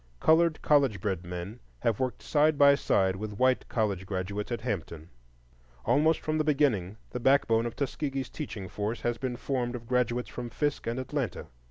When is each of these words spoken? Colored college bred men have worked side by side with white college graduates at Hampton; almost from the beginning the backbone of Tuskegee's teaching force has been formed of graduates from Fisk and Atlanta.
Colored 0.19 0.59
college 0.63 0.99
bred 0.99 1.23
men 1.23 1.59
have 1.81 1.99
worked 1.99 2.23
side 2.23 2.57
by 2.57 2.73
side 2.73 3.15
with 3.17 3.37
white 3.37 3.67
college 3.69 4.07
graduates 4.07 4.51
at 4.51 4.61
Hampton; 4.61 5.11
almost 5.85 6.21
from 6.21 6.39
the 6.39 6.43
beginning 6.43 6.97
the 7.11 7.19
backbone 7.19 7.67
of 7.67 7.75
Tuskegee's 7.75 8.31
teaching 8.31 8.67
force 8.67 9.01
has 9.01 9.19
been 9.19 9.35
formed 9.35 9.75
of 9.75 9.85
graduates 9.85 10.27
from 10.29 10.49
Fisk 10.49 10.87
and 10.87 10.99
Atlanta. 10.99 11.45